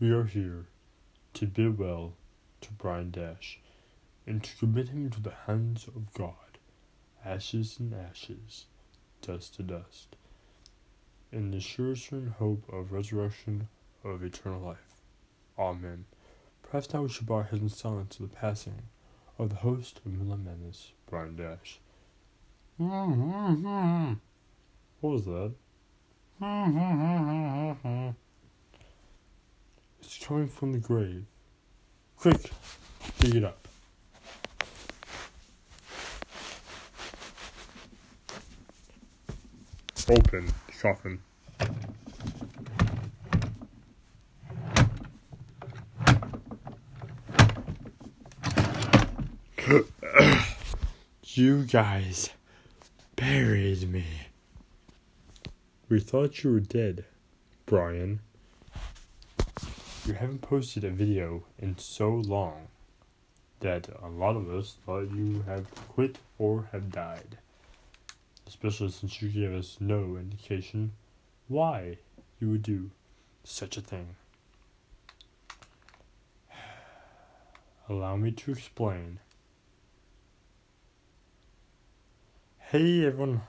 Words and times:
we 0.00 0.10
are 0.10 0.24
here 0.24 0.64
to 1.34 1.46
bid 1.46 1.78
well 1.78 2.14
to 2.62 2.72
Brian 2.72 3.10
Dash 3.10 3.60
and 4.26 4.42
to 4.42 4.56
commit 4.56 4.88
him 4.88 5.10
to 5.10 5.20
the 5.20 5.34
hands 5.46 5.86
of 5.88 6.12
God, 6.14 6.58
ashes 7.22 7.78
and 7.78 7.92
ashes, 7.92 8.64
dust 9.20 9.56
to 9.56 9.62
dust, 9.62 10.16
in 11.30 11.50
the 11.50 11.60
sure 11.60 11.94
certain 11.94 12.34
hope 12.38 12.64
of 12.72 12.92
resurrection 12.92 13.68
of 14.02 14.24
eternal 14.24 14.62
life. 14.62 15.02
Amen. 15.58 16.06
Perhaps 16.62 16.94
now 16.94 17.02
we 17.02 17.10
should 17.10 17.26
bow 17.26 17.34
our 17.34 17.42
heads 17.42 17.60
in 17.60 17.68
silence 17.68 18.16
to 18.16 18.22
the 18.22 18.28
passing 18.28 18.82
of 19.38 19.50
the 19.50 19.56
host 19.56 19.98
of 19.98 20.06
Moonlight 20.06 20.40
Madness, 20.40 20.92
Brian 21.10 21.36
Dash. 21.36 21.78
What 25.00 25.12
was 25.12 25.24
that? 25.24 25.54
It's 30.02 30.18
coming 30.24 30.48
from 30.48 30.72
the 30.72 30.78
grave. 30.78 31.24
Quick, 32.16 32.50
dig 33.18 33.36
it 33.36 33.44
up. 33.44 33.68
Open 40.08 40.46
the 40.66 40.72
coffin. 40.80 41.20
you 51.24 51.64
guys 51.64 52.30
buried 53.14 53.88
me. 53.88 54.04
We 55.88 56.00
thought 56.00 56.42
you 56.42 56.52
were 56.52 56.60
dead, 56.60 57.04
Brian. 57.66 58.20
You 60.10 60.16
haven't 60.16 60.42
posted 60.42 60.82
a 60.82 60.90
video 60.90 61.44
in 61.56 61.78
so 61.78 62.10
long 62.10 62.66
that 63.60 63.88
a 64.02 64.08
lot 64.08 64.34
of 64.34 64.52
us 64.52 64.74
thought 64.84 65.14
you 65.14 65.44
have 65.46 65.72
quit 65.86 66.18
or 66.36 66.68
have 66.72 66.90
died. 66.90 67.38
Especially 68.44 68.90
since 68.90 69.22
you 69.22 69.28
gave 69.28 69.52
us 69.52 69.76
no 69.78 70.16
indication 70.16 70.94
why 71.46 71.98
you 72.40 72.50
would 72.50 72.64
do 72.64 72.90
such 73.44 73.76
a 73.76 73.80
thing. 73.80 74.16
Allow 77.88 78.16
me 78.16 78.32
to 78.32 78.50
explain. 78.50 79.20
Hey 82.58 83.06
everyone, 83.06 83.42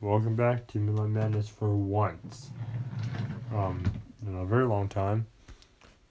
welcome 0.00 0.34
back 0.34 0.66
to 0.66 0.80
Moonlight 0.80 1.10
Madness 1.10 1.48
for 1.48 1.76
once. 1.76 2.50
Um, 3.54 3.84
in 4.26 4.34
a 4.34 4.44
very 4.44 4.66
long 4.66 4.88
time. 4.88 5.28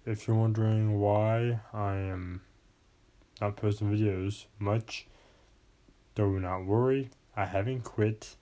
If 0.08 0.26
you're 0.26 0.38
wondering 0.38 1.02
why 1.02 1.60
I 1.74 1.96
am 1.96 2.40
not 3.42 3.58
posting 3.58 3.92
videos 3.92 4.46
much, 4.58 5.06
do 6.16 6.40
not 6.40 6.64
worry. 6.64 7.10
I 7.36 7.44
haven't 7.44 7.84
quit 7.84 8.38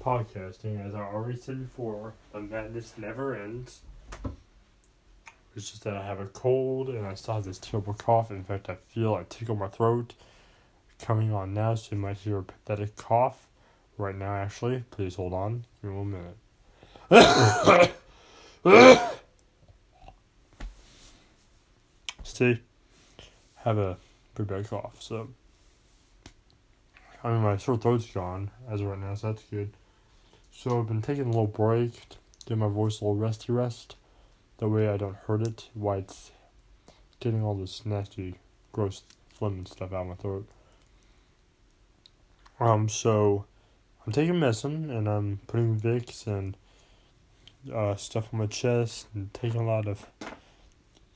podcasting, 0.00 0.86
as 0.86 0.94
I 0.94 1.00
already 1.00 1.36
said 1.36 1.64
before. 1.64 2.14
The 2.32 2.42
madness 2.42 2.94
never 2.96 3.34
ends. 3.34 3.80
It's 5.56 5.68
just 5.68 5.82
that 5.82 5.96
I 5.96 6.06
have 6.06 6.20
a 6.20 6.26
cold 6.26 6.90
and 6.90 7.04
I 7.04 7.14
still 7.14 7.34
have 7.34 7.44
this 7.44 7.58
terrible 7.58 7.94
cough. 7.94 8.30
In 8.30 8.44
fact, 8.44 8.70
I 8.70 8.76
feel 8.76 9.16
a 9.16 9.24
tickle 9.24 9.56
in 9.56 9.58
my 9.58 9.66
throat 9.66 10.14
coming 11.00 11.32
on 11.32 11.54
now, 11.54 11.74
so 11.74 11.96
you 11.96 12.00
might 12.00 12.18
hear 12.18 12.38
a 12.38 12.42
pathetic 12.44 12.94
cough 12.94 13.48
right 13.96 14.14
now, 14.14 14.32
actually. 14.32 14.84
Please 14.92 15.16
hold 15.16 15.32
on. 15.32 15.64
Give 15.82 15.90
me 15.90 15.96
one 15.96 16.36
minute. 17.10 19.08
See, 22.38 22.60
have 23.56 23.78
a 23.78 23.96
pretty 24.36 24.54
bad 24.54 24.70
cough, 24.70 25.02
so. 25.02 25.28
I 27.24 27.32
mean, 27.32 27.42
my 27.42 27.56
sore 27.56 27.76
throat's 27.76 28.06
gone 28.06 28.52
as 28.70 28.80
of 28.80 28.86
right 28.86 28.98
now, 29.00 29.16
so 29.16 29.32
that's 29.32 29.42
good. 29.42 29.72
So 30.52 30.78
I've 30.78 30.86
been 30.86 31.02
taking 31.02 31.24
a 31.24 31.30
little 31.30 31.48
break 31.48 32.10
to 32.10 32.16
give 32.46 32.58
my 32.58 32.68
voice 32.68 33.00
a 33.00 33.04
little 33.04 33.16
resty 33.16 33.52
rest. 33.52 33.96
That 34.58 34.68
way 34.68 34.88
I 34.88 34.96
don't 34.96 35.16
hurt 35.26 35.42
it 35.42 35.68
while 35.74 35.98
it's 35.98 36.30
getting 37.18 37.42
all 37.42 37.56
this 37.56 37.84
nasty, 37.84 38.36
gross 38.70 39.02
phlegm 39.34 39.54
and 39.54 39.66
stuff 39.66 39.92
out 39.92 40.02
of 40.02 40.06
my 40.06 40.14
throat. 40.14 40.48
Um, 42.60 42.88
so 42.88 43.46
I'm 44.06 44.12
taking 44.12 44.38
medicine 44.38 44.92
and 44.92 45.08
I'm 45.08 45.40
putting 45.48 45.80
Vicks 45.80 46.28
and 46.28 46.56
uh, 47.74 47.96
stuff 47.96 48.28
on 48.32 48.38
my 48.38 48.46
chest 48.46 49.08
and 49.12 49.34
taking 49.34 49.60
a 49.60 49.66
lot 49.66 49.88
of 49.88 50.06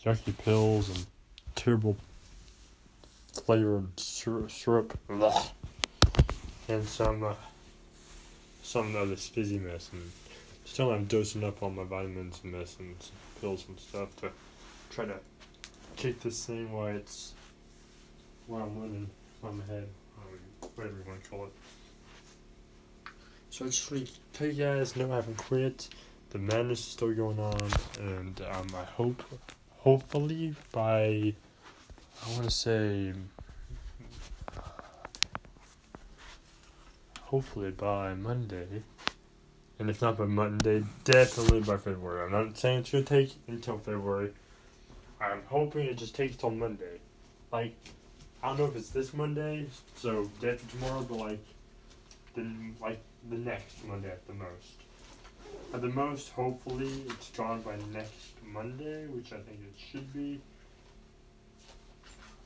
yucky 0.05 0.37
pills 0.37 0.89
and 0.89 1.07
terrible 1.55 1.97
flavored 3.45 3.99
syrup, 3.99 4.99
and 6.69 6.87
some 6.87 7.25
uh, 7.25 7.35
some 8.63 8.95
of 8.97 9.09
this 9.09 9.29
fizzy 9.29 9.59
medicine. 9.59 10.11
Still, 10.65 10.93
I'm 10.93 11.05
dosing 11.07 11.45
up 11.45 11.63
on 11.63 11.75
my 11.75 11.85
vitamins 11.85 12.41
and 12.43 12.53
medicines, 12.53 13.13
pills 13.41 13.65
and 13.69 13.79
stuff 13.79 14.15
to 14.17 14.31
try 14.91 15.05
to 15.05 15.19
keep 15.97 16.21
this 16.21 16.47
thing 16.47 16.73
while 16.73 16.87
it's 16.87 17.35
while 18.47 18.63
I'm 18.63 18.81
living 18.81 19.11
on 19.43 19.59
my 19.59 19.65
head, 19.65 19.89
um, 20.19 20.39
whatever 20.75 20.97
you 20.97 21.05
want 21.07 21.25
to 21.25 21.31
call 21.31 21.47
it. 21.47 21.53
So 23.51 23.65
I 23.65 23.69
just 23.69 23.91
want 23.91 24.07
to 24.07 24.13
tell 24.33 24.47
you 24.47 24.65
guys, 24.65 24.97
no, 24.97 25.13
I 25.13 25.17
haven't 25.17 25.37
quit. 25.37 25.89
The 26.31 26.39
madness 26.39 26.81
is 26.81 26.87
still 26.87 27.13
going 27.13 27.39
on, 27.39 27.61
and 28.01 28.41
um, 28.51 28.67
I 28.75 28.85
hope, 28.85 29.23
hopefully 29.83 30.55
by, 30.71 31.35
I 32.25 32.31
want 32.35 32.45
to 32.45 32.51
say, 32.51 33.13
hopefully 37.23 37.73
by 37.73 38.15
Monday, 38.15 38.85
and 39.81 39.91
if 39.91 40.01
not 40.01 40.17
by 40.17 40.27
Monday, 40.27 40.85
definitely 41.03 41.61
by 41.63 41.77
February. 41.77 42.25
I'm 42.25 42.31
not 42.31 42.57
saying 42.57 42.81
it's 42.81 42.93
gonna 42.93 43.05
take 43.05 43.35
until 43.49 43.79
February. 43.79 44.33
I'm 45.21 45.43
hoping 45.47 45.87
it 45.87 45.99
just 45.99 46.15
takes 46.15 46.37
till 46.37 46.51
Monday. 46.51 47.01
Like, 47.51 47.75
I 48.41 48.49
don't 48.49 48.59
know 48.59 48.67
if 48.67 48.77
it's 48.77 48.91
this 48.91 49.13
Monday, 49.13 49.67
so 49.97 50.31
after 50.37 50.57
tomorrow, 50.57 51.03
but 51.03 51.19
like, 51.19 51.45
then 52.37 52.77
like 52.81 53.01
the 53.29 53.37
next 53.37 53.85
Monday 53.85 54.11
at 54.11 54.25
the 54.29 54.35
most. 54.35 54.83
At 55.75 55.81
the 55.81 55.89
most, 55.89 56.31
hopefully, 56.31 56.91
it's 57.09 57.31
gone 57.31 57.63
by 57.63 57.77
next 57.93 58.33
Monday, 58.47 59.07
which 59.07 59.33
I 59.33 59.37
think 59.37 59.61
it 59.61 59.75
should 59.91 60.13
be. 60.13 60.41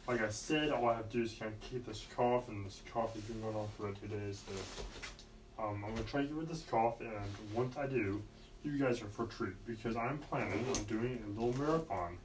Like 0.07 0.23
I 0.23 0.29
said, 0.29 0.71
all 0.71 0.89
I 0.89 0.95
have 0.95 1.11
to 1.11 1.17
do 1.17 1.23
is 1.25 1.33
kind 1.33 1.53
of 1.53 1.61
keep 1.61 1.87
this 1.87 2.07
cough, 2.15 2.49
and 2.49 2.65
this 2.65 2.81
cough 2.93 3.15
has 3.15 3.23
been 3.25 3.41
going 3.41 3.57
on 3.57 3.69
for 3.77 3.91
two 4.01 4.07
days. 4.07 4.43
So, 4.47 5.65
um, 5.65 5.85
I'm 5.85 5.95
gonna 5.95 6.07
try 6.07 6.21
to 6.21 6.27
get 6.29 6.37
rid 6.37 6.45
of 6.45 6.49
this 6.51 6.63
cough, 6.71 7.01
and 7.01 7.11
once 7.53 7.77
I 7.77 7.87
do, 7.87 8.23
you 8.63 8.79
guys 8.79 9.03
are 9.03 9.07
for 9.07 9.27
treat 9.27 9.55
because 9.67 9.97
I'm 9.97 10.19
planning 10.19 10.65
on 10.75 10.85
doing 10.85 11.23
a 11.25 11.41
little 11.41 11.59
marathon, 11.59 12.19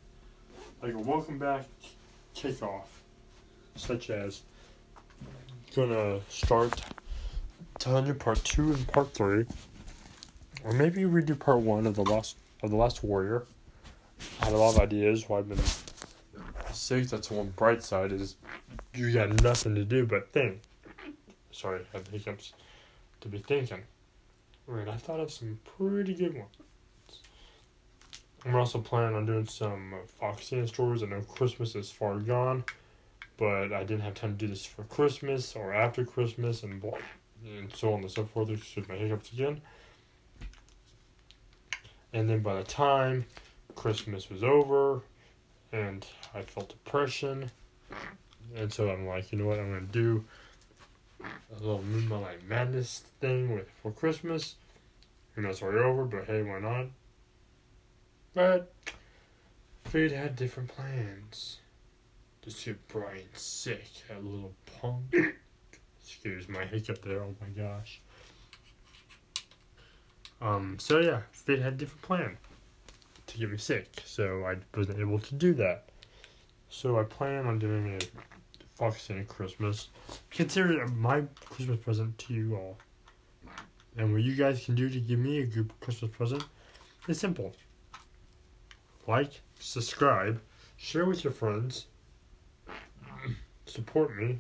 like 0.82 0.94
a 0.94 1.00
welcome 1.00 1.38
back 1.38 1.66
kickoff, 2.36 2.86
such 3.76 4.10
as 4.10 4.42
gonna 5.76 6.20
start 6.30 6.82
200 7.80 8.20
part 8.20 8.44
two 8.44 8.74
and 8.74 8.88
part 8.88 9.14
three, 9.14 9.46
or 10.64 10.74
maybe 10.74 11.06
we 11.06 11.22
do 11.22 11.36
part 11.36 11.60
one 11.60 11.88
of 11.88 11.96
the 11.96 12.04
last 12.04 12.38
of 12.64 12.70
the 12.70 12.76
last 12.76 13.04
warrior. 13.04 13.46
I 14.40 14.46
had 14.46 14.54
a 14.54 14.58
lot 14.58 14.76
of 14.76 14.82
ideas 14.82 15.28
why 15.28 15.40
I've 15.40 15.50
been 15.50 15.60
sick. 16.72 17.08
That's 17.08 17.32
one 17.32 17.54
bright 17.56 17.84
side 17.84 18.12
is 18.12 18.36
you 18.94 19.12
got 19.12 19.42
nothing 19.42 19.76
to 19.76 19.84
do 19.84 20.06
but 20.06 20.32
think. 20.32 20.62
Sorry, 21.52 21.82
I 21.94 21.98
have 21.98 22.08
hiccups. 22.08 22.54
To 23.22 23.28
be 23.28 23.38
thinking. 23.38 23.82
Right, 24.66 24.88
I 24.88 24.96
thought 24.96 25.20
of 25.20 25.32
some 25.32 25.60
pretty 25.78 26.14
good 26.14 26.36
ones. 26.36 26.50
I'm 28.46 28.56
also 28.56 28.80
planning 28.80 29.16
on 29.16 29.26
doing 29.28 29.46
some 29.46 29.94
Foxina 30.20 30.68
stories. 30.68 31.04
I 31.04 31.08
know 31.08 31.22
Christmas 31.22 31.76
is 31.76 31.92
far 31.92 32.16
gone, 32.18 32.64
but 33.38 33.72
I 33.72 33.84
didn't 33.84 34.02
have 34.02 34.16
time 34.16 34.32
to 34.32 34.38
do 34.38 34.48
this 34.48 34.66
for 34.66 34.84
Christmas 34.84 35.56
or 35.56 35.74
after 35.74 36.04
Christmas, 36.04 36.64
and 36.64 36.84
and 37.46 37.76
so 37.76 37.94
on 37.94 38.02
and 38.02 38.10
so 38.10 38.26
forth. 38.26 38.50
Excuse 38.50 38.88
my 38.88 38.96
hiccups 38.96 39.32
again. 39.34 39.62
And 42.14 42.30
then 42.30 42.40
by 42.40 42.56
the 42.56 42.64
time 42.64 43.26
Christmas 43.76 44.30
was 44.30 44.44
over, 44.44 45.02
and 45.72 46.06
I 46.34 46.42
felt 46.42 46.70
depression, 46.70 47.50
and 48.56 48.72
so 48.72 48.90
I'm 48.90 49.08
like, 49.08 49.32
you 49.32 49.38
know 49.38 49.46
what, 49.46 49.60
I'm 49.60 49.74
gonna 49.74 49.86
do 49.86 50.24
a 51.24 51.60
little 51.60 51.84
Moonlight 51.84 52.48
Madness 52.48 53.04
thing 53.20 53.54
with 53.54 53.70
for 53.82 53.92
Christmas. 53.92 54.56
And 55.36 55.46
that's 55.46 55.62
already 55.62 55.80
over, 55.80 56.04
but 56.04 56.26
hey, 56.26 56.42
why 56.42 56.60
not? 56.60 56.88
But 58.34 58.74
fate 59.86 60.12
had 60.12 60.36
different 60.36 60.70
plans. 60.70 61.60
Just 62.42 62.66
get 62.66 62.88
Brian 62.88 63.24
sick, 63.34 63.86
that 64.10 64.24
little 64.24 64.54
punk. 64.82 65.16
Excuse 66.02 66.50
my 66.50 66.66
hiccup 66.66 67.02
there. 67.02 67.22
Oh 67.22 67.36
my 67.40 67.48
gosh. 67.48 68.02
Um. 70.42 70.78
So 70.80 71.00
yeah, 71.00 71.22
Fate 71.32 71.62
had 71.62 71.74
a 71.74 71.78
different 71.78 72.02
plan 72.02 72.38
to 73.28 73.38
get 73.38 73.52
me 73.52 73.58
sick, 73.58 74.02
so 74.06 74.46
I 74.46 74.56
wasn't 74.76 75.00
able 75.00 75.20
to 75.20 75.36
do 75.36 75.54
that. 75.56 75.86
So 76.70 77.00
I 77.00 77.04
plan 77.04 77.46
on 77.46 77.60
doing 77.60 77.96
a 77.96 78.00
Fox 78.76 79.04
Santa 79.04 79.24
Christmas. 79.26 79.90
Consider 80.32 80.88
my 80.88 81.24
Christmas 81.46 81.80
present 81.80 82.18
to 82.18 82.34
you 82.34 82.56
all. 82.56 82.78
And 83.98 84.12
what 84.14 84.24
you 84.24 84.36
guys 84.36 84.66
can 84.66 84.76
do 84.76 84.90
to 84.90 85.00
give 85.00 85.20
me 85.20 85.40
a 85.40 85.46
good 85.46 85.72
Christmas 85.82 86.12
present 86.12 86.44
is 87.08 87.20
simple. 87.20 87.54
Like, 89.08 89.42
subscribe, 89.60 90.42
share 90.78 91.06
with 91.06 91.24
your 91.24 91.34
friends, 91.34 91.88
support 93.66 94.16
me, 94.16 94.40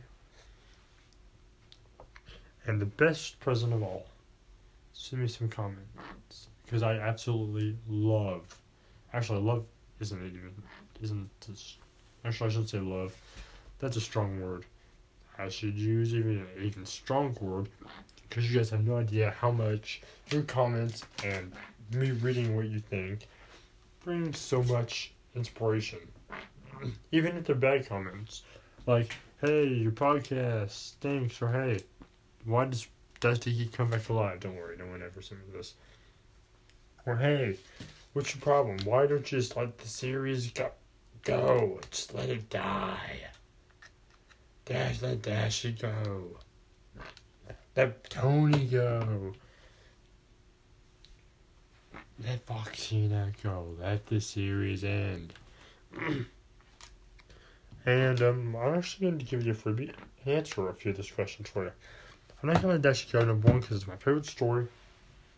and 2.65 2.79
the 2.79 2.85
best 2.85 3.39
present 3.39 3.73
of 3.73 3.83
all, 3.83 4.05
send 4.93 5.21
me 5.21 5.27
some 5.27 5.49
comments 5.49 6.47
because 6.65 6.83
I 6.83 6.97
absolutely 6.97 7.77
love. 7.87 8.43
Actually, 9.13 9.41
love 9.41 9.65
isn't 9.99 10.21
it 10.23 10.33
even 10.33 10.53
isn't 11.01 11.29
this, 11.47 11.77
actually 12.25 12.47
I 12.47 12.51
shouldn't 12.51 12.69
say 12.69 12.79
love. 12.79 13.15
That's 13.79 13.97
a 13.97 14.01
strong 14.01 14.39
word. 14.41 14.65
I 15.37 15.49
should 15.49 15.77
use 15.77 16.13
even 16.13 16.39
an 16.39 16.63
even 16.63 16.85
strong 16.85 17.35
word 17.41 17.67
because 18.29 18.49
you 18.49 18.57
guys 18.57 18.69
have 18.69 18.85
no 18.85 18.97
idea 18.97 19.31
how 19.31 19.51
much 19.51 20.01
your 20.29 20.43
comments 20.43 21.03
and 21.23 21.51
me 21.91 22.11
reading 22.11 22.55
what 22.55 22.67
you 22.67 22.79
think 22.79 23.27
brings 24.03 24.37
so 24.37 24.63
much 24.63 25.13
inspiration. 25.35 25.99
even 27.11 27.37
if 27.37 27.45
they're 27.45 27.55
bad 27.55 27.87
comments, 27.87 28.43
like 28.85 29.15
"Hey, 29.41 29.67
your 29.67 29.91
podcast 29.91 30.69
stinks," 30.71 31.41
or 31.41 31.51
"Hey, 31.51 31.83
why 32.45 32.65
does 32.65 32.87
Dusty 33.21 33.55
keep 33.55 33.71
come 33.71 33.89
back 33.89 34.09
alive?" 34.09 34.41
Don't 34.41 34.57
worry, 34.57 34.75
no 34.77 34.87
one 34.87 35.01
ever 35.01 35.21
me 35.21 35.53
this. 35.53 35.75
Or 37.05 37.15
"Hey, 37.15 37.57
what's 38.11 38.35
your 38.35 38.41
problem? 38.41 38.77
Why 38.83 39.07
don't 39.07 39.31
you 39.31 39.39
just 39.39 39.55
let 39.55 39.77
the 39.77 39.87
series 39.87 40.51
go? 40.51 40.71
Go, 41.23 41.79
just 41.89 42.13
let 42.13 42.29
it 42.29 42.49
die." 42.49 43.31
Dash, 44.65 45.01
let 45.01 45.21
Dashy 45.21 45.71
go. 45.71 46.37
Let 47.75 48.09
Tony 48.09 48.65
go. 48.65 49.33
Let 52.19 52.45
Foxina 52.45 53.33
go. 53.41 53.75
Let 53.79 54.05
the 54.07 54.21
series 54.21 54.83
end. 54.83 55.33
and 57.85 58.21
um, 58.21 58.55
I'm 58.55 58.75
actually 58.75 59.07
going 59.07 59.19
to 59.19 59.25
give 59.25 59.45
you 59.45 59.53
a 59.53 59.55
freebie 59.55 59.93
answer 60.25 60.69
a 60.69 60.73
few 60.73 60.91
of 60.91 60.97
these 60.97 61.11
questions 61.11 61.49
for 61.49 61.63
you. 61.63 61.71
I'm 62.41 62.49
not 62.49 62.61
going 62.61 62.61
to 62.63 62.67
let 62.69 62.81
Dashy 62.81 63.07
go, 63.11 63.23
number 63.23 63.49
one, 63.49 63.59
because 63.59 63.77
it's 63.77 63.87
my 63.87 63.97
favorite 63.97 64.25
story. 64.25 64.67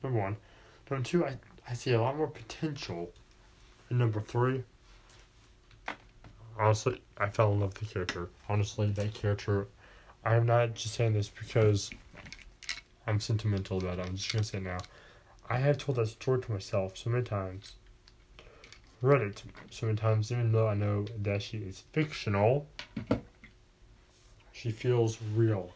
Number 0.02 0.20
one. 0.20 0.38
Number 0.90 1.04
two, 1.04 1.26
I, 1.26 1.38
I 1.70 1.74
see 1.74 1.92
a 1.92 2.02
lot 2.02 2.16
more 2.16 2.28
potential. 2.28 3.12
And 3.90 4.00
number 4.00 4.22
three, 4.22 4.64
honestly, 6.58 7.02
I 7.18 7.28
fell 7.30 7.52
in 7.52 7.60
love 7.60 7.74
with 7.80 7.90
the 7.90 7.94
character. 7.94 8.30
Honestly, 8.48 8.90
that 8.92 9.14
character, 9.14 9.68
I'm 10.24 10.46
not 10.46 10.76
just 10.76 10.96
saying 10.96 11.14
this 11.14 11.30
because 11.30 11.92
I'm 13.06 13.20
sentimental 13.20 13.80
about 13.80 14.00
it. 14.00 14.06
I'm 14.08 14.16
just 14.16 14.32
gonna 14.32 14.44
say 14.44 14.60
it 14.60 14.64
now. 14.64 14.78
I 15.50 15.58
have 15.58 15.78
told 15.78 15.98
that 15.98 16.08
story 16.08 16.42
to 16.42 16.52
myself 16.52 16.98
so 16.98 17.10
many 17.10 17.24
times. 17.24 17.74
Read 19.02 19.22
it 19.22 19.44
so 19.70 19.88
many 19.88 19.98
times, 19.98 20.32
even 20.32 20.54
though 20.54 20.70
I 20.70 20.76
know 20.76 21.06
that 21.22 21.42
she 21.42 21.58
is 21.58 21.84
fictional. 21.92 22.66
She 24.54 24.72
feels 24.72 25.18
real. 25.36 25.74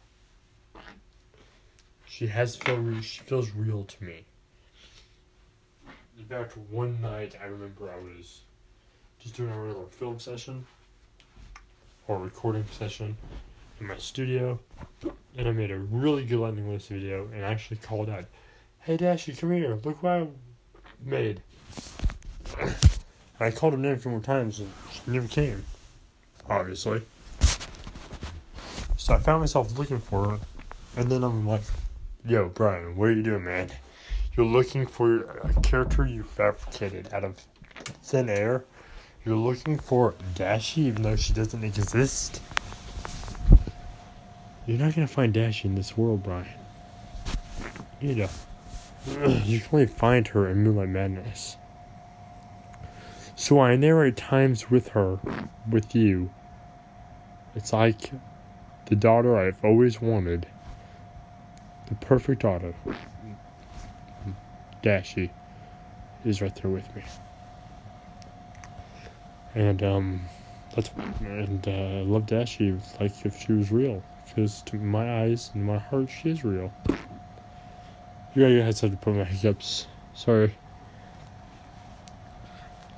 She 2.17 2.25
has 2.25 2.55
feel 2.55 2.99
she 3.01 3.21
feels 3.21 3.51
real 3.51 3.83
to 3.83 4.03
me. 4.03 4.25
In 6.17 6.25
fact, 6.25 6.57
one 6.57 6.99
night 6.99 7.35
I 7.39 7.45
remember 7.45 7.91
I 7.91 7.97
was 7.97 8.41
just 9.19 9.35
doing 9.35 9.51
a 9.51 9.61
regular 9.61 9.85
film 9.85 10.17
session 10.19 10.65
or 12.07 12.17
recording 12.17 12.65
session 12.71 13.15
in 13.79 13.85
my 13.85 13.97
studio, 13.97 14.59
and 15.37 15.47
I 15.47 15.51
made 15.51 15.69
a 15.69 15.77
really 15.77 16.25
good 16.25 16.39
lightning 16.39 16.67
list 16.67 16.87
video 16.87 17.29
and 17.35 17.45
I 17.45 17.49
actually 17.51 17.77
called 17.77 18.09
out, 18.09 18.25
"Hey 18.79 18.97
Dashy, 18.97 19.33
come 19.33 19.51
here! 19.51 19.75
Look 19.83 20.01
what 20.01 20.13
I 20.13 20.27
made." 21.05 21.43
I 23.39 23.51
called 23.51 23.73
her 23.73 23.79
name 23.79 23.91
a 23.91 23.97
few 23.97 24.09
more 24.09 24.21
times 24.21 24.59
and 24.59 24.73
she 24.91 25.01
never 25.05 25.27
came, 25.27 25.63
obviously. 26.49 27.03
So 28.97 29.13
I 29.13 29.19
found 29.19 29.41
myself 29.41 29.77
looking 29.77 29.99
for 29.99 30.31
her, 30.31 30.39
and 30.95 31.11
then 31.11 31.23
I'm 31.23 31.47
like, 31.47 31.61
"Yo, 32.25 32.49
Brian, 32.49 32.95
what 32.95 33.09
are 33.09 33.13
you 33.13 33.23
doing, 33.23 33.45
man? 33.45 33.69
You're 34.35 34.45
looking 34.45 34.85
for 34.85 35.23
a 35.41 35.53
character 35.61 36.05
you 36.05 36.23
fabricated 36.23 37.13
out 37.13 37.23
of 37.23 37.37
thin 38.03 38.29
air." 38.29 38.65
You're 39.25 39.35
looking 39.35 39.77
for 39.77 40.13
Dashy 40.35 40.83
even 40.83 41.01
though 41.01 41.17
she 41.17 41.33
doesn't 41.33 41.63
exist? 41.63 42.41
You're 44.65 44.77
not 44.77 44.95
gonna 44.95 45.07
find 45.07 45.33
Dashy 45.33 45.67
in 45.67 45.75
this 45.75 45.97
world, 45.97 46.23
Brian. 46.23 46.47
You 47.99 48.15
know. 48.15 48.29
You 49.45 49.59
can 49.59 49.69
only 49.71 49.85
find 49.85 50.27
her 50.29 50.49
in 50.49 50.63
Moonlight 50.63 50.89
Madness. 50.89 51.57
So 53.35 53.59
I 53.59 53.75
narrate 53.75 54.17
times 54.17 54.69
with 54.69 54.89
her, 54.89 55.19
with 55.69 55.95
you. 55.95 56.31
It's 57.55 57.73
like 57.73 58.11
the 58.85 58.95
daughter 58.95 59.37
I've 59.37 59.63
always 59.63 60.01
wanted. 60.01 60.47
The 61.87 61.95
perfect 61.95 62.41
daughter. 62.41 62.73
Dashy 64.81 65.31
is 66.23 66.41
right 66.41 66.53
there 66.55 66.71
with 66.71 66.95
me 66.95 67.03
and 69.57 69.81
um, 69.81 70.21
that's 70.75 70.91
and 71.19 71.67
uh, 71.67 71.71
I 71.71 72.01
love 72.01 72.27
Dashy 72.27 72.77
like 72.99 73.25
if 73.25 73.41
she 73.41 73.53
was 73.53 73.71
real, 73.71 74.03
because 74.25 74.61
to 74.63 74.75
my 74.77 75.23
eyes 75.23 75.49
and 75.53 75.65
my 75.65 75.79
heart, 75.79 76.09
she 76.09 76.29
is 76.29 76.43
real. 76.43 76.71
You 78.35 78.43
got 78.43 78.47
your 78.49 78.63
headset 78.63 78.91
to 78.91 78.97
put 78.97 79.15
my 79.15 79.23
hiccups. 79.23 79.87
Sorry. 80.13 80.55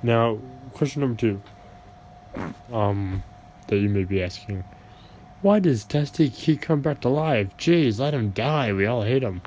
Now, 0.02 0.38
question 0.74 1.00
number 1.00 1.18
two. 1.18 1.42
Um, 2.72 3.22
that 3.68 3.78
you 3.78 3.88
may 3.88 4.04
be 4.04 4.22
asking, 4.22 4.64
why 5.42 5.58
does 5.58 5.84
Dusty 5.84 6.28
keep 6.28 6.62
coming 6.62 6.82
back 6.82 7.00
to 7.00 7.08
life? 7.08 7.56
Jeez, 7.56 7.98
let 7.98 8.14
him 8.14 8.30
die. 8.30 8.72
We 8.72 8.86
all 8.86 9.02
hate 9.02 9.22
him. 9.22 9.42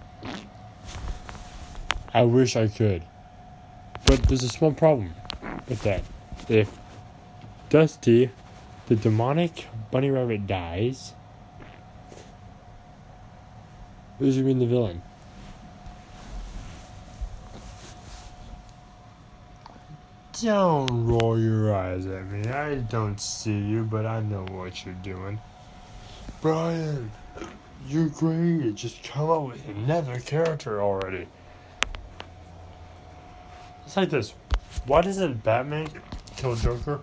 I 2.13 2.23
wish 2.23 2.55
I 2.55 2.67
could, 2.67 3.03
but 4.05 4.21
there's 4.23 4.43
a 4.43 4.49
small 4.49 4.71
problem 4.71 5.13
with 5.67 5.81
that. 5.83 6.03
If 6.47 6.71
Dusty, 7.69 8.29
the 8.87 8.95
demonic 8.95 9.67
bunny 9.91 10.11
rabbit 10.11 10.45
dies. 10.45 11.13
Who's 14.19 14.37
you 14.37 14.43
mean 14.43 14.59
the 14.59 14.67
villain? 14.67 15.01
Don't 20.41 21.07
roll 21.07 21.39
your 21.39 21.73
eyes 21.73 22.05
at 22.05 22.25
me. 22.25 22.47
I 22.49 22.75
don't 22.75 23.19
see 23.19 23.57
you, 23.57 23.83
but 23.83 24.05
I 24.05 24.19
know 24.19 24.45
what 24.51 24.85
you're 24.85 24.93
doing. 24.95 25.39
Brian, 26.43 27.09
you're 27.87 28.09
great. 28.09 28.75
Just 28.75 29.01
come 29.01 29.29
up 29.29 29.43
with 29.47 29.65
another 29.69 30.19
character 30.19 30.81
already. 30.81 31.25
It's 33.85 33.95
like 33.95 34.09
this. 34.09 34.33
Why 34.85 34.99
doesn't 34.99 35.41
Batman 35.41 35.87
kill 36.35 36.57
Joker? 36.57 36.99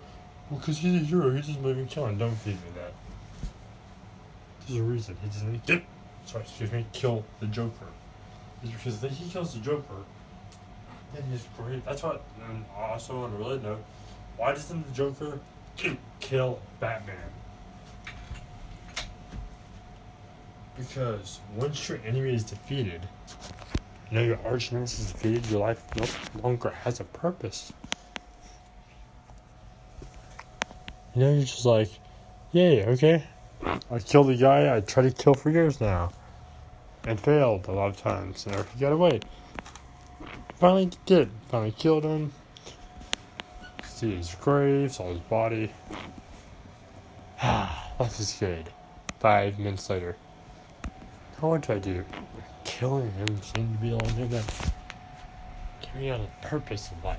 Well, 0.50 0.60
because 0.60 0.76
he's 0.76 1.00
a 1.00 1.02
hero. 1.02 1.30
He 1.30 1.38
doesn't 1.38 1.62
believe 1.62 1.78
in 1.78 1.86
killing. 1.86 2.18
Don't 2.18 2.34
feed 2.34 2.56
me 2.56 2.68
that. 2.74 2.92
There's 4.68 4.80
a 4.80 4.82
reason. 4.82 5.16
He 5.22 5.28
doesn't 5.28 5.64
get. 5.64 5.84
Sorry, 6.26 6.42
excuse 6.42 6.70
me. 6.70 6.84
Kill 6.92 7.24
the 7.40 7.46
Joker. 7.46 7.86
It's 8.62 8.72
because 8.72 9.02
if 9.02 9.12
he 9.12 9.30
kills 9.30 9.54
the 9.54 9.60
Joker, 9.60 10.04
then 11.14 11.22
he's 11.30 11.46
great. 11.56 11.82
That's 11.86 12.02
what. 12.02 12.22
And 12.46 12.62
also 12.76 13.22
on 13.22 13.32
a 13.32 13.36
related 13.36 13.62
note, 13.62 13.82
why 14.36 14.52
doesn't 14.52 14.86
the 14.86 14.92
Joker 14.92 15.40
kill 16.20 16.60
Batman? 16.78 17.16
Because 20.80 21.40
once 21.56 21.88
your 21.88 22.00
enemy 22.06 22.34
is 22.34 22.42
defeated, 22.42 23.06
you 24.10 24.16
know 24.16 24.24
your 24.24 24.38
arch 24.46 24.72
nemesis 24.72 25.06
is 25.06 25.12
defeated, 25.12 25.46
your 25.50 25.60
life 25.60 25.84
no 25.96 26.06
longer 26.42 26.70
has 26.70 27.00
a 27.00 27.04
purpose. 27.04 27.72
You 31.14 31.22
know, 31.22 31.32
you're 31.34 31.42
just 31.42 31.66
like, 31.66 31.90
yay, 32.52 32.86
okay. 32.86 33.24
I 33.62 33.98
killed 33.98 34.28
the 34.28 34.36
guy 34.36 34.74
I 34.74 34.80
tried 34.80 35.14
to 35.14 35.22
kill 35.22 35.34
for 35.34 35.50
years 35.50 35.80
now. 35.80 36.12
And 37.06 37.20
failed 37.20 37.66
a 37.68 37.72
lot 37.72 37.88
of 37.88 37.96
times. 37.96 38.46
And 38.46 38.54
he 38.74 38.80
got 38.80 38.92
away. 38.92 39.20
Finally 40.56 40.90
did. 41.04 41.30
Finally 41.48 41.72
killed 41.72 42.04
him. 42.04 42.32
See 43.84 44.14
his 44.14 44.34
grave, 44.34 44.92
saw 44.92 45.10
his 45.10 45.20
body. 45.20 45.72
Ah, 47.42 47.92
life 48.00 48.18
is 48.18 48.34
good. 48.38 48.70
Five 49.18 49.58
minutes 49.58 49.90
later. 49.90 50.16
What 51.40 51.62
do 51.62 51.72
I 51.72 51.78
do? 51.78 52.04
Killing 52.64 53.10
him 53.12 53.40
seemed 53.40 53.78
to 53.78 53.82
be 53.82 53.88
the 53.88 53.94
only 53.94 54.10
thing 54.10 54.28
that 54.28 54.72
carry 55.80 56.10
out 56.10 56.20
a 56.20 56.28
purpose 56.46 56.90
in 56.92 57.02
life. 57.02 57.18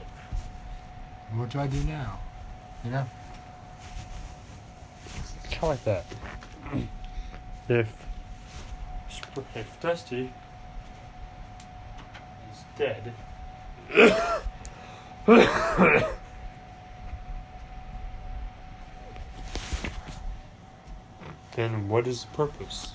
What 1.34 1.50
do 1.50 1.60
I 1.60 1.66
do 1.66 1.84
now? 1.86 2.20
You 2.86 2.92
know? 2.92 3.08
Kind 5.50 5.64
of 5.64 5.66
like 5.70 5.84
that. 5.86 6.06
if 7.68 7.92
if 9.56 9.80
Dusty 9.80 10.32
is 12.54 12.64
dead. 12.78 13.12
then 21.56 21.90
what 21.90 22.06
is 22.06 22.26
the 22.26 22.38
purpose? 22.38 22.92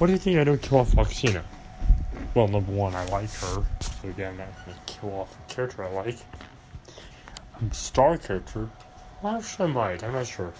What 0.00 0.06
do 0.06 0.14
you 0.14 0.18
think 0.18 0.38
I 0.38 0.44
don't 0.44 0.62
kill 0.62 0.78
off 0.78 0.92
Foxina? 0.92 1.42
Well, 2.34 2.48
number 2.48 2.72
one, 2.72 2.94
I 2.94 3.04
like 3.08 3.30
her, 3.32 3.62
so 3.80 4.08
again, 4.08 4.30
I'm 4.30 4.38
not 4.38 4.64
gonna 4.64 4.78
kill 4.86 5.10
off 5.10 5.36
a 5.36 5.52
character 5.52 5.84
I 5.84 5.90
like. 5.90 6.16
A 7.60 7.74
star 7.74 8.16
character? 8.16 8.70
Well, 9.20 9.36
actually, 9.36 9.68
I 9.68 9.72
might. 9.72 10.02
I'm 10.02 10.14
not 10.14 10.26
sure. 10.26 10.54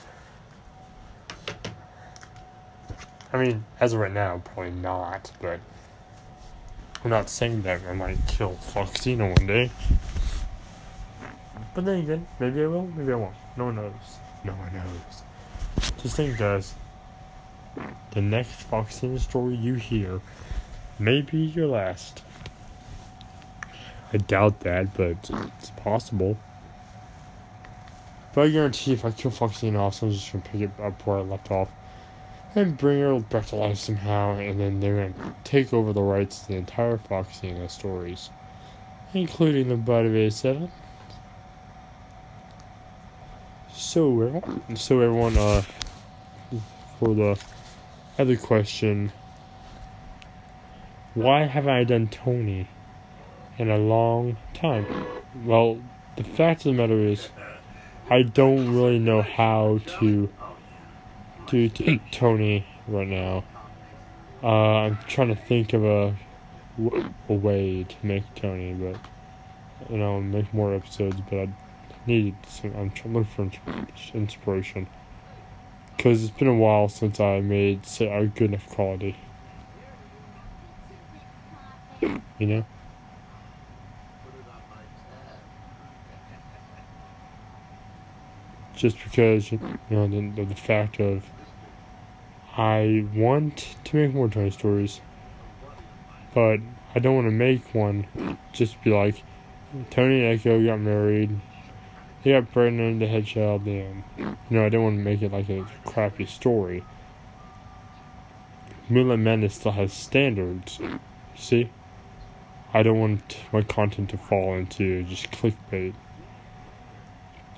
I 3.33 3.43
mean, 3.43 3.65
as 3.81 3.95
of 3.95 4.01
right 4.01 4.13
now, 4.13 4.43
probably 4.45 4.73
not, 4.73 5.33
but 5.41 5.59
I'm 7.03 7.09
not 7.09 7.31
saying 7.31 7.63
that 7.63 7.81
I 7.89 7.95
might 7.95 8.19
kill 8.29 8.59
Foxina 8.75 9.35
one 9.39 9.47
day. 9.47 9.71
But 11.75 11.87
then 11.87 12.01
again, 12.01 12.27
maybe 12.39 12.63
I 12.63 12.67
will, 12.67 12.89
maybe 12.89 13.11
I 13.11 13.17
won't. 13.17 13.37
No 13.57 13.65
one 13.65 13.77
knows. 13.77 13.93
No 14.45 14.53
one 14.53 14.75
knows. 14.75 15.23
Just 16.03 16.17
think, 16.17 16.37
guys. 16.37 16.75
The 18.13 18.21
next 18.21 18.69
Foxina 18.69 19.19
story 19.21 19.55
you 19.55 19.75
hear 19.75 20.21
may 20.99 21.23
be 21.23 21.39
your 21.39 21.69
last. 21.69 22.23
I 24.13 24.17
doubt 24.17 24.61
that, 24.61 24.95
but 24.95 25.31
it's 25.59 25.71
possible. 25.71 26.37
But 28.35 28.47
I 28.47 28.51
guarantee 28.51 28.93
if 28.93 29.05
I 29.05 29.11
kill 29.13 29.31
Foxina 29.31 29.79
off, 29.79 30.03
I'm 30.03 30.11
just 30.11 30.33
gonna 30.33 30.45
pick 30.45 30.63
it 30.63 30.71
up 30.83 31.07
where 31.07 31.19
I 31.19 31.21
left 31.21 31.51
off 31.51 31.71
and 32.55 32.77
bring 32.77 33.01
her 33.01 33.21
back 33.21 33.47
to 33.47 33.57
life 33.57 33.79
somehow, 33.79 34.37
and 34.39 34.59
then 34.59 34.81
they're 34.81 35.09
gonna 35.09 35.35
take 35.45 35.73
over 35.73 35.93
the 35.93 36.03
rights 36.03 36.41
to 36.41 36.49
the 36.49 36.57
entire 36.57 36.99
Foxina 36.99 37.71
stories, 37.71 38.31
including 39.15 39.69
the 39.69 39.77
Bite 39.77 40.07
of 40.07 40.13
A7. 40.13 40.69
So, 43.73 44.43
so 44.75 45.01
everyone, 45.01 45.37
uh, 45.37 45.63
for 46.99 47.15
the 47.15 47.41
other 48.21 48.37
question, 48.37 49.13
why 51.15 51.45
haven't 51.45 51.71
I 51.71 51.85
done 51.85 52.09
Tony 52.09 52.69
in 53.57 53.71
a 53.71 53.79
long 53.79 54.37
time? 54.53 54.87
Well, 55.45 55.81
the 56.17 56.25
fact 56.25 56.61
of 56.61 56.65
the 56.65 56.83
matter 56.83 56.99
is, 56.99 57.31
I 58.11 58.23
don't 58.23 58.75
really 58.75 58.99
know 58.99 59.23
how 59.23 59.81
to 60.01 60.29
do 61.47 61.71
Tony 62.11 62.67
right 62.87 63.09
now. 63.09 63.45
Uh, 64.43 64.47
I'm 64.47 64.99
trying 65.09 65.29
to 65.29 65.35
think 65.35 65.73
of 65.73 65.85
a, 65.85 66.15
a 67.29 67.33
way 67.33 67.85
to 67.85 68.07
make 68.07 68.35
Tony, 68.35 68.75
but 68.75 68.97
you 69.91 69.97
know, 69.97 70.21
make 70.21 70.53
more 70.53 70.75
episodes. 70.75 71.17
But 71.31 71.39
I 71.39 71.49
need 72.07 72.37
some. 72.47 72.75
I'm 72.77 72.91
trying 72.91 73.15
to 73.15 73.21
look 73.21 73.29
for 73.29 73.51
inspiration 74.15 74.89
because 76.01 76.23
it's 76.25 76.31
been 76.31 76.49
a 76.49 76.55
while 76.55 76.89
since 76.89 77.21
I 77.21 77.41
made 77.41 77.85
say 77.85 78.09
a 78.11 78.27
good 78.27 78.53
enough 78.53 78.67
quality. 78.71 79.17
You 82.01 82.47
know. 82.47 82.65
Just 88.75 88.97
because 89.05 89.53
you 89.53 89.61
know 89.91 90.09
the, 90.09 90.47
the 90.47 90.55
fact 90.55 91.01
of 91.01 91.27
I 92.57 93.05
want 93.15 93.77
to 93.85 93.97
make 93.99 94.15
more 94.15 94.31
Tony 94.31 94.49
stories, 94.49 95.03
but 96.33 96.61
I 96.95 96.99
don't 96.99 97.15
want 97.15 97.27
to 97.27 97.31
make 97.31 97.75
one 97.75 98.39
just 98.55 98.83
be 98.83 98.89
like 98.89 99.23
Tony 99.91 100.25
and 100.25 100.41
Echo 100.41 100.65
got 100.65 100.81
married, 100.81 101.39
they 102.23 102.33
got 102.33 102.53
pregnant, 102.53 103.01
they 103.01 103.07
had 103.07 103.27
child, 103.27 103.67
and 103.67 104.03
you 104.19 104.37
know 104.51 104.63
I 104.65 104.69
didn't 104.69 104.83
want 104.83 104.99
to 104.99 105.03
make 105.05 105.23
it 105.23 105.33
like 105.33 105.49
a 105.49 105.67
crappy 105.85 106.27
story. 106.27 106.85
Moonlight 108.89 109.21
Madness 109.21 109.55
still 109.55 109.73
has 109.73 109.93
standards, 109.93 110.81
see. 111.37 111.71
I 112.73 112.83
don't 112.83 113.01
want 113.01 113.39
my 113.53 113.63
content 113.63 114.11
to 114.11 114.19
fall 114.19 114.55
into 114.55 115.03
just 115.05 115.31
clickbait. 115.31 115.95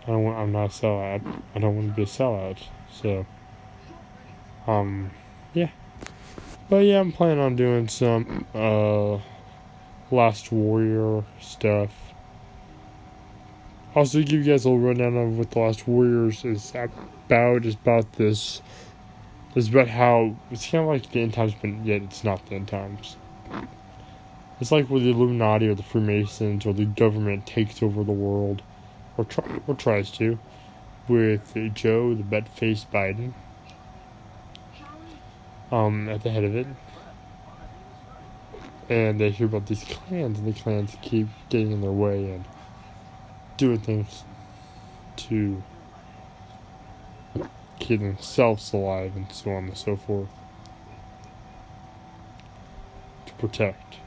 I 0.04 0.06
don't 0.06 0.24
want, 0.24 0.38
I'm 0.38 0.52
not 0.52 0.64
a 0.64 0.68
sellout. 0.68 1.42
I 1.54 1.58
don't 1.58 1.76
want 1.76 1.88
to 1.88 1.94
be 1.94 2.02
a 2.02 2.06
sellout, 2.06 2.58
so. 2.90 3.26
Um, 4.66 5.10
yeah. 5.54 5.70
But 6.68 6.84
yeah, 6.84 7.00
I'm 7.00 7.12
planning 7.12 7.40
on 7.40 7.56
doing 7.56 7.88
some 7.88 8.46
uh, 8.54 9.18
Last 10.10 10.50
Warrior 10.50 11.24
stuff. 11.40 11.90
Also, 13.94 14.20
give 14.22 14.32
you 14.32 14.52
guys 14.52 14.64
a 14.64 14.70
little 14.70 14.86
rundown 14.86 15.16
of 15.18 15.36
what 15.36 15.50
the 15.50 15.58
Last 15.58 15.86
Warriors 15.86 16.44
is 16.46 16.70
about. 16.70 17.66
Is 17.66 17.74
about 17.74 18.10
this. 18.14 18.62
It's 19.54 19.68
about 19.68 19.88
how 19.88 20.34
it's 20.50 20.70
kind 20.70 20.84
of 20.84 20.88
like 20.88 21.10
the 21.12 21.20
end 21.20 21.34
times, 21.34 21.54
but 21.60 21.68
yet 21.84 22.00
it's 22.02 22.24
not 22.24 22.44
the 22.46 22.54
end 22.54 22.68
times. 22.68 23.16
It's 24.60 24.72
like 24.72 24.86
where 24.86 25.00
the 25.00 25.10
Illuminati 25.10 25.68
or 25.68 25.74
the 25.74 25.82
Freemasons 25.82 26.64
or 26.64 26.72
the 26.72 26.86
government 26.86 27.46
takes 27.46 27.82
over 27.82 28.02
the 28.02 28.12
world, 28.12 28.62
or 29.18 29.26
try, 29.26 29.44
or 29.66 29.74
tries 29.74 30.10
to, 30.12 30.38
with 31.08 31.54
Joe 31.74 32.14
the 32.14 32.22
butt 32.22 32.48
faced 32.48 32.90
Biden 32.90 33.34
um, 35.70 36.08
at 36.08 36.22
the 36.22 36.30
head 36.30 36.44
of 36.44 36.56
it. 36.56 36.66
And 38.88 39.20
they 39.20 39.30
hear 39.30 39.46
about 39.46 39.66
these 39.66 39.84
clans, 39.84 40.38
and 40.38 40.46
the 40.46 40.58
clans 40.58 40.96
keep 41.02 41.28
getting 41.50 41.72
in 41.72 41.82
their 41.82 41.92
way 41.92 42.32
and 42.32 42.44
doing 43.62 43.78
things 43.78 44.24
to 45.14 45.62
keep 47.78 48.00
themselves 48.00 48.72
alive 48.72 49.14
and 49.14 49.30
so 49.30 49.52
on 49.52 49.66
and 49.66 49.76
so 49.76 49.94
forth. 49.94 50.28
To 53.26 53.32
protect. 53.34 53.98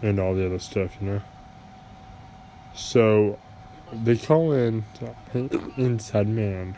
And 0.00 0.18
all 0.18 0.34
the 0.34 0.46
other 0.46 0.58
stuff, 0.58 0.92
you 0.98 1.08
know? 1.08 1.22
So, 2.74 3.38
they 3.92 4.16
call 4.16 4.52
in 4.52 4.82
inside 5.76 6.28
man, 6.28 6.74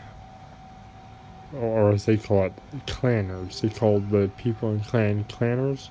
or 1.55 1.91
as 1.91 2.03
they 2.03 2.17
call 2.17 2.47
it, 2.47 2.53
clanners. 2.85 3.61
They 3.61 3.69
call 3.69 4.01
the 4.01 4.29
people 4.35 4.73
in 4.73 4.81
clan 4.81 5.23
clanners. 5.29 5.87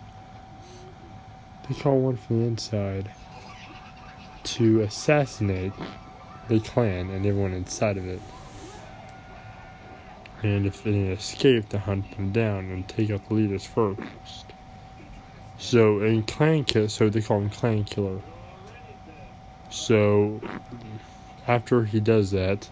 They 1.69 1.75
call 1.75 2.00
one 2.00 2.17
from 2.17 2.40
the 2.40 2.47
inside 2.47 3.11
to 4.43 4.81
assassinate 4.81 5.73
the 6.49 6.61
clan 6.61 7.11
and 7.11 7.25
everyone 7.25 7.52
inside 7.52 7.97
of 7.97 8.07
it. 8.07 8.21
And 10.43 10.67
if 10.67 10.83
they 10.83 11.09
escape, 11.09 11.69
to 11.69 11.79
hunt 11.79 12.17
them 12.17 12.33
down 12.33 12.71
and 12.71 12.88
take 12.88 13.11
out 13.11 13.29
the 13.29 13.35
leaders 13.35 13.64
first. 13.64 14.47
So 15.59 16.00
in 16.00 16.23
clan 16.23 16.64
kill, 16.64 16.88
so 16.88 17.11
they 17.11 17.21
call 17.21 17.38
him 17.38 17.50
clan 17.50 17.85
killer. 17.85 18.21
So 19.69 20.40
after 21.47 21.85
he 21.85 22.00
does 22.00 22.31
that, 22.31 22.69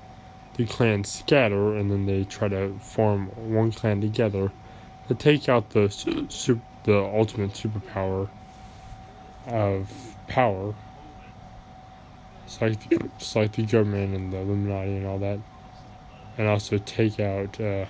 the 0.56 0.66
clans 0.66 1.08
scatter 1.08 1.76
and 1.76 1.90
then 1.90 2.06
they 2.06 2.24
try 2.24 2.48
to 2.48 2.76
form 2.80 3.26
one 3.52 3.70
clan 3.70 4.00
together 4.00 4.50
to 5.06 5.14
take 5.14 5.48
out 5.48 5.70
the 5.70 5.88
su- 5.90 6.60
the 6.84 6.98
ultimate 6.98 7.52
superpower 7.52 8.28
of 9.46 9.90
power. 10.26 10.74
It's 12.44 12.60
like, 12.60 12.88
the, 12.88 12.96
it's 13.16 13.36
like 13.36 13.52
the 13.52 13.64
government 13.64 14.14
and 14.14 14.32
the 14.32 14.38
Illuminati 14.38 14.96
and 14.96 15.06
all 15.06 15.18
that. 15.18 15.38
And 16.36 16.48
also 16.48 16.78
take 16.78 17.20
out 17.20 17.60
uh, 17.60 17.86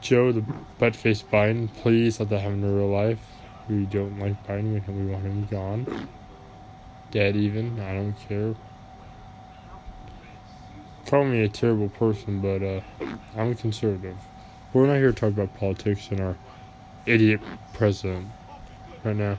Joe, 0.00 0.32
the 0.32 0.44
butt 0.78 0.96
faced 0.96 1.30
Biden. 1.30 1.68
Please 1.82 2.20
let 2.20 2.30
that 2.30 2.40
happen 2.40 2.64
in 2.64 2.76
real 2.76 2.88
life. 2.88 3.20
We 3.68 3.86
don't 3.86 4.18
like 4.18 4.46
Biden, 4.46 4.72
we 4.88 5.06
want 5.06 5.24
him 5.24 5.46
gone. 5.50 6.08
Dead, 7.10 7.36
even. 7.36 7.78
I 7.80 7.94
don't 7.94 8.14
care 8.28 8.54
call 11.10 11.24
me 11.24 11.42
a 11.42 11.48
terrible 11.48 11.88
person, 11.88 12.40
but 12.40 12.62
uh, 12.62 12.80
I'm 13.36 13.50
a 13.50 13.54
conservative. 13.56 14.16
We're 14.72 14.86
not 14.86 14.94
here 14.94 15.10
to 15.10 15.12
talk 15.12 15.30
about 15.30 15.56
politics 15.56 16.08
and 16.10 16.20
our 16.20 16.36
idiot 17.04 17.40
president 17.74 18.28
right 19.02 19.16
now. 19.16 19.36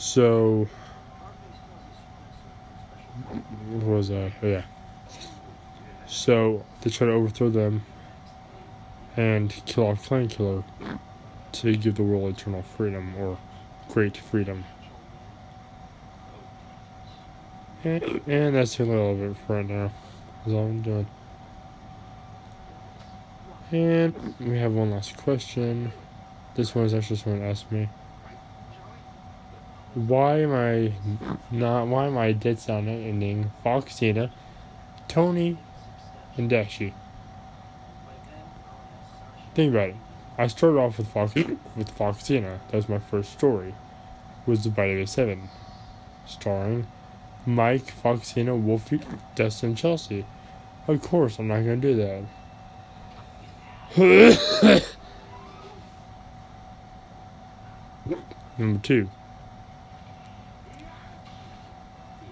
So, 0.00 0.66
what 3.68 3.84
was 3.84 4.08
that? 4.08 4.32
Oh, 4.42 4.46
yeah. 4.46 4.64
So, 6.06 6.64
they 6.80 6.90
try 6.90 7.06
to 7.08 7.12
overthrow 7.12 7.50
them. 7.50 7.82
and 9.16 9.52
kill 9.66 9.86
off 9.88 10.06
Clan 10.06 10.28
Killer 10.28 10.64
to 11.52 11.76
give 11.76 11.96
the 11.96 12.02
world 12.02 12.34
eternal 12.34 12.62
freedom 12.62 13.14
or 13.18 13.38
great 13.90 14.16
freedom. 14.16 14.64
And, 17.84 18.02
and 18.26 18.54
that's 18.56 18.80
a 18.80 18.84
little 18.84 19.14
bit 19.14 19.36
for 19.46 19.56
right 19.56 19.68
now. 19.68 19.92
That's 20.38 20.54
all 20.54 20.66
I'm 20.66 20.82
doing. 20.82 21.06
And 23.72 24.34
we 24.40 24.58
have 24.58 24.72
one 24.72 24.90
last 24.90 25.16
question. 25.18 25.92
This 26.54 26.74
one 26.74 26.84
is 26.86 26.94
actually 26.94 27.16
someone 27.16 27.42
asked 27.42 27.70
me. 27.70 27.88
Why 29.94 30.42
am 30.42 30.54
I 30.54 30.92
not? 31.50 31.88
Why 31.88 32.06
am 32.06 32.16
I 32.16 32.30
dead 32.30 32.60
silent 32.60 33.04
ending 33.04 33.50
Foxina, 33.64 34.30
Tony, 35.08 35.58
and 36.36 36.48
Dashy? 36.48 36.94
Think 39.54 39.72
about 39.74 39.88
it. 39.88 39.96
I 40.38 40.46
started 40.46 40.78
off 40.78 40.98
with 40.98 41.08
Fox 41.08 41.34
with 41.34 41.98
Foxina. 41.98 42.60
That 42.70 42.76
was 42.76 42.88
my 42.88 43.00
first 43.00 43.32
story. 43.32 43.74
Was 44.46 44.62
the 44.62 44.70
Bite 44.70 44.92
of 44.92 44.98
a 45.00 45.06
Seven, 45.08 45.48
starring 46.24 46.86
Mike, 47.44 47.92
Foxina, 48.02 48.56
Wolfie, 48.58 49.00
Dustin, 49.34 49.74
Chelsea. 49.74 50.24
Of 50.86 51.02
course, 51.02 51.40
I'm 51.40 51.48
not 51.48 51.60
gonna 51.60 51.76
do 51.76 51.96
that. 51.96 52.22
Number 58.56 58.78
two. 58.82 59.08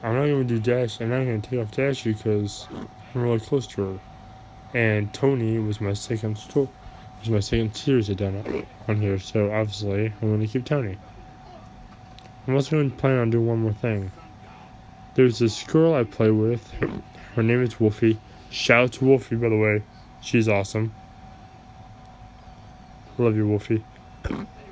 I'm 0.03 0.15
not 0.15 0.27
gonna 0.43 0.49
do 0.49 0.59
Dash. 0.59 1.01
And 1.01 1.15
I'm 1.15 1.27
gonna 1.27 1.41
take 1.41 1.61
off 1.61 1.71
Dash 1.71 2.05
because 2.05 2.67
I'm 3.15 3.23
really 3.23 3.41
close 3.41 3.67
to 3.69 3.83
her. 3.83 3.99
And 4.75 5.13
Tony 5.13 5.59
was 5.59 5.81
my 5.81 5.93
second 5.93 6.39
story. 6.39 6.69
Was 7.21 7.31
my 7.31 7.41
second 7.41 7.75
series 7.75 8.09
I 8.11 8.15
done 8.15 8.65
on 8.87 9.01
here. 9.01 9.19
So 9.19 9.51
obviously, 9.51 10.13
I'm 10.23 10.31
gonna 10.31 10.47
keep 10.47 10.65
Tony. 10.65 10.99
I'm 12.47 12.55
also 12.55 12.83
to 12.83 12.91
plan 12.91 13.19
on 13.19 13.31
doing 13.31 13.47
one 13.47 13.59
more 13.59 13.73
thing. 13.73 14.11
There's 15.15 15.39
this 15.39 15.63
girl 15.65 15.95
I 15.95 16.05
play 16.05 16.31
with. 16.31 16.71
Her, 16.75 16.89
her 17.35 17.43
name 17.43 17.63
is 17.63 17.79
Wolfie. 17.79 18.19
Shout 18.51 18.85
out 18.85 18.93
to 18.93 19.05
Wolfie, 19.05 19.37
by 19.37 19.49
the 19.49 19.57
way. 19.57 19.83
She's 20.23 20.49
awesome. 20.49 20.95
Love 23.19 23.37
you, 23.37 23.47
Wolfie. 23.47 23.85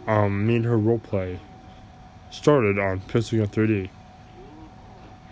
Um, 0.07 0.47
me 0.47 0.57
and 0.57 0.65
her 0.65 0.79
roleplay 0.79 1.39
started 2.31 2.79
on 2.79 3.01
Pistol 3.01 3.41
Gun 3.41 3.49
3D. 3.49 3.91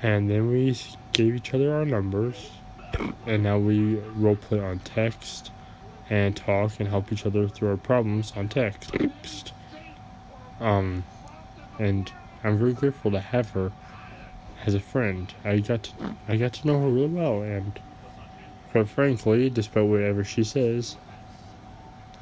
And 0.05 0.31
then 0.31 0.51
we 0.51 0.77
gave 1.15 1.35
each 1.35 1.55
other 1.55 1.75
our 1.75 1.87
numbers. 1.87 2.51
And 3.27 3.43
now 3.43 3.59
we 3.59 3.97
roleplay 4.19 4.63
on 4.63 4.81
text 4.81 5.51
and 6.11 6.37
talk 6.37 6.79
and 6.79 6.87
help 6.91 7.11
each 7.11 7.25
other 7.25 7.49
through 7.49 7.71
our 7.71 7.79
problems 7.79 8.35
on 8.37 8.51
text. 8.51 9.55
Um, 10.61 11.05
and 11.79 12.13
I'm 12.45 12.59
very 12.59 12.75
grateful 12.75 13.11
to 13.13 13.19
have 13.19 13.49
her 13.53 13.73
as 14.67 14.75
a 14.75 14.81
friend. 14.81 15.33
I 15.43 15.61
got 15.61 15.85
to, 15.85 16.17
I 16.29 16.37
got 16.37 16.53
to 16.53 16.67
know 16.67 16.81
her 16.83 16.89
really 16.89 17.07
well, 17.07 17.41
and 17.41 17.81
quite 18.73 18.91
frankly, 18.91 19.49
despite 19.49 19.87
whatever 19.87 20.23
she 20.23 20.45
says, 20.45 20.99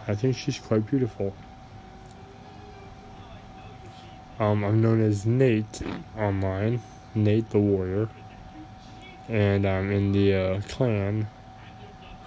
I 0.06 0.14
think 0.14 0.36
she's 0.36 0.58
quite 0.58 0.86
beautiful. 0.86 1.34
Um, 4.38 4.62
I'm 4.64 4.80
known 4.80 5.00
as 5.00 5.26
Nate 5.26 5.82
online, 6.16 6.80
Nate 7.14 7.48
the 7.50 7.58
Warrior, 7.58 8.08
and 9.28 9.66
I'm 9.66 9.90
in 9.92 10.12
the 10.12 10.34
uh, 10.34 10.60
clan. 10.68 11.26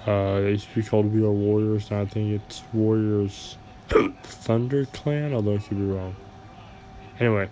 Uh, 0.05 0.41
they 0.41 0.51
used 0.51 0.69
to 0.69 0.75
be 0.75 0.83
called 0.83 1.11
We 1.13 1.23
Are 1.23 1.31
Warriors, 1.31 1.89
and 1.89 2.01
I 2.01 2.05
think 2.05 2.39
it's 2.39 2.61
Warriors 2.73 3.57
Thunder 4.23 4.85
Clan, 4.85 5.33
although 5.33 5.55
I 5.55 5.57
could 5.57 5.77
be 5.77 5.85
wrong. 5.85 6.15
Anyway, 7.19 7.49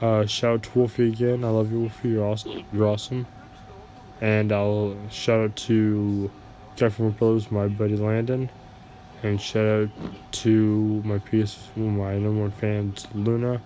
uh, 0.00 0.26
shout 0.26 0.54
out 0.54 0.62
to 0.64 0.78
Wolfie 0.78 1.08
again. 1.08 1.44
I 1.44 1.48
love 1.48 1.70
you, 1.70 1.80
Wolfie. 1.80 2.08
You're 2.10 2.24
awesome. 2.24 2.64
You're 2.72 2.86
awesome. 2.86 3.26
And 4.20 4.52
I'll 4.52 4.96
shout 5.10 5.40
out 5.40 5.56
to 5.56 6.30
Guy 6.76 6.88
from 6.88 7.10
Brothers, 7.10 7.50
my 7.50 7.68
buddy 7.68 7.96
Landon. 7.96 8.50
And 9.22 9.40
shout 9.40 9.66
out 9.66 9.88
to 10.32 11.02
my 11.04 11.18
PS, 11.18 11.56
my 11.76 12.18
number 12.18 12.42
one 12.42 12.50
fans, 12.50 13.06
Luna. 13.14 13.60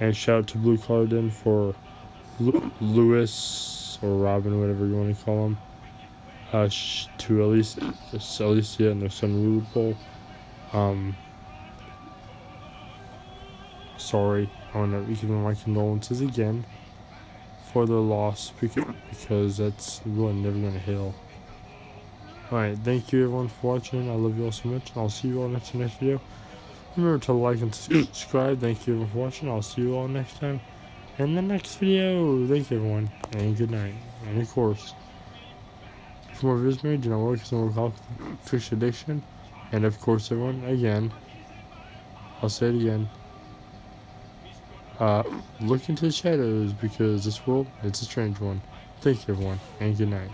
And 0.00 0.16
shout 0.16 0.38
out 0.38 0.46
to 0.48 0.58
Blue 0.58 0.78
Cardin 0.78 1.30
for 1.30 1.74
Lu- 1.74 1.74
Lewis 2.40 3.98
or 4.02 4.16
Robin, 4.16 4.60
whatever 4.60 4.86
you 4.86 4.96
want 4.96 5.16
to 5.16 5.24
call 5.24 5.46
him. 5.46 5.58
Uh, 6.52 6.68
to 7.18 7.44
Alicia, 7.44 7.94
Alicia 8.40 8.90
and 8.90 9.02
their 9.02 9.10
son 9.10 9.64
Rude 9.74 9.96
Um, 10.72 11.16
sorry. 13.98 14.50
I 14.74 14.78
want 14.78 14.92
to 14.92 15.14
give 15.14 15.30
my 15.30 15.54
condolences 15.54 16.20
again 16.20 16.64
for 17.72 17.86
the 17.86 17.94
loss 17.94 18.52
because 18.60 19.58
that's 19.58 20.00
really 20.04 20.32
never 20.32 20.58
going 20.58 20.72
to 20.72 20.78
heal. 20.80 21.14
Alright, 22.50 22.78
thank 22.78 23.12
you 23.12 23.24
everyone 23.24 23.48
for 23.48 23.74
watching. 23.74 24.10
I 24.10 24.14
love 24.14 24.36
you 24.36 24.46
all 24.46 24.52
so 24.52 24.70
much. 24.70 24.90
And 24.90 25.02
I'll 25.02 25.08
see 25.08 25.28
you 25.28 25.42
all 25.42 25.48
next 25.48 25.72
next 25.74 25.98
video. 25.98 26.20
Remember 26.96 27.24
to 27.26 27.32
like 27.32 27.60
and 27.60 27.72
subscribe. 27.74 28.60
Thank 28.60 28.86
you 28.86 28.94
everyone 28.94 29.12
for 29.12 29.18
watching. 29.18 29.48
I'll 29.48 29.62
see 29.62 29.82
you 29.82 29.94
all 29.94 30.08
next 30.08 30.40
time 30.40 30.60
in 31.24 31.34
the 31.34 31.42
next 31.42 31.76
video. 31.76 32.46
Thank 32.46 32.70
you 32.70 32.78
everyone. 32.78 33.10
And 33.32 33.56
good 33.56 33.70
night. 33.70 33.94
And 34.26 34.40
of 34.40 34.50
course, 34.50 34.94
for 36.34 36.46
more 36.46 36.56
videos 36.56 36.82
made, 36.82 37.02
do 37.02 37.10
not 37.10 37.18
work 37.18 37.52
more 37.52 37.70
call 37.70 37.94
fish 38.42 38.72
addiction. 38.72 39.22
And 39.72 39.84
of 39.84 40.00
course 40.00 40.32
everyone, 40.32 40.64
again, 40.64 41.12
I'll 42.42 42.48
say 42.48 42.68
it 42.68 42.76
again. 42.76 43.08
Uh, 44.98 45.22
look 45.60 45.88
into 45.88 46.06
the 46.06 46.12
shadows 46.12 46.72
because 46.72 47.24
this 47.24 47.46
world, 47.46 47.66
it's 47.82 48.02
a 48.02 48.04
strange 48.04 48.40
one. 48.40 48.60
Thank 49.00 49.26
you 49.28 49.34
everyone, 49.34 49.60
and 49.78 49.96
good 49.96 50.08
night. 50.08 50.30